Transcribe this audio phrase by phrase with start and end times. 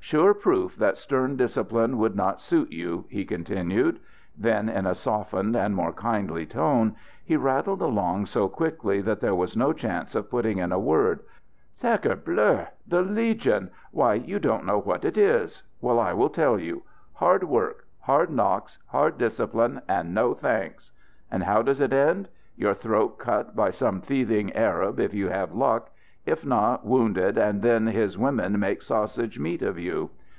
[0.00, 4.00] "Sure proof that stern discipline would not suit you," he continued.
[4.38, 9.34] Then in a softened and more kindly tone he rattled along so quickly that there
[9.34, 11.20] was no chance of putting in a word:
[11.78, 12.64] "Sacré bleu!
[12.86, 15.62] The Legion why, you don't know what it is.
[15.82, 20.90] Well, I will tell you hard work hard knocks hard discipline, and no thanks.
[21.30, 22.30] And how does it end?
[22.56, 25.90] Your throat cut by some thieving Arab if you have luck;
[26.26, 30.10] if not, wounded, and then his women make sausage meat of you.